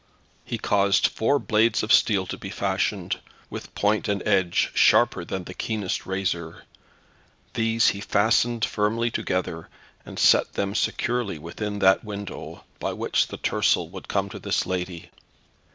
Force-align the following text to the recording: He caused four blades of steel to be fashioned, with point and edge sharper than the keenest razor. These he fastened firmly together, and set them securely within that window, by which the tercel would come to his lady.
He 0.43 0.57
caused 0.57 1.05
four 1.05 1.37
blades 1.37 1.83
of 1.83 1.93
steel 1.93 2.25
to 2.25 2.35
be 2.39 2.49
fashioned, 2.49 3.19
with 3.51 3.75
point 3.75 4.07
and 4.07 4.23
edge 4.27 4.71
sharper 4.73 5.23
than 5.23 5.43
the 5.43 5.53
keenest 5.53 6.07
razor. 6.07 6.63
These 7.53 7.89
he 7.89 8.01
fastened 8.01 8.65
firmly 8.65 9.11
together, 9.11 9.69
and 10.03 10.17
set 10.17 10.53
them 10.53 10.73
securely 10.73 11.37
within 11.37 11.77
that 11.85 12.03
window, 12.03 12.63
by 12.79 12.93
which 12.93 13.27
the 13.27 13.37
tercel 13.37 13.89
would 13.89 14.07
come 14.07 14.27
to 14.29 14.41
his 14.43 14.65
lady. 14.65 15.11